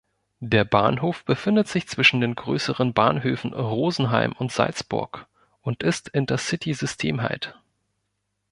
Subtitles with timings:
[0.39, 5.27] Der Bahnhof befindet sich zwischen den größeren Bahnhöfen Rosenheim und Salzburg
[5.61, 7.55] und ist Intercity-Systemhalt.